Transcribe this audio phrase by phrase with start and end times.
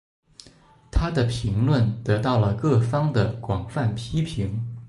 [0.89, 4.67] 她的评论得到了各方的广泛批评。